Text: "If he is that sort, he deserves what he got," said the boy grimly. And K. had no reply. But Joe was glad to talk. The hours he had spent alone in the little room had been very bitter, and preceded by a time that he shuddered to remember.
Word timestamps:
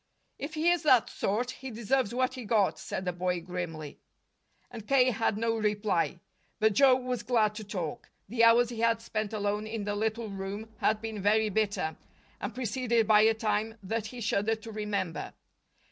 "If 0.39 0.55
he 0.55 0.71
is 0.71 0.81
that 0.81 1.11
sort, 1.11 1.51
he 1.51 1.69
deserves 1.69 2.11
what 2.11 2.33
he 2.33 2.43
got," 2.43 2.79
said 2.79 3.05
the 3.05 3.13
boy 3.13 3.39
grimly. 3.39 3.99
And 4.71 4.87
K. 4.87 5.11
had 5.11 5.37
no 5.37 5.55
reply. 5.55 6.21
But 6.59 6.73
Joe 6.73 6.95
was 6.95 7.21
glad 7.21 7.53
to 7.53 7.63
talk. 7.63 8.09
The 8.27 8.43
hours 8.43 8.69
he 8.69 8.79
had 8.79 8.99
spent 8.99 9.31
alone 9.31 9.67
in 9.67 9.83
the 9.83 9.93
little 9.93 10.29
room 10.29 10.71
had 10.79 11.03
been 11.03 11.21
very 11.21 11.49
bitter, 11.49 11.97
and 12.39 12.55
preceded 12.55 13.07
by 13.07 13.21
a 13.21 13.35
time 13.35 13.77
that 13.83 14.07
he 14.07 14.21
shuddered 14.21 14.63
to 14.63 14.71
remember. 14.71 15.35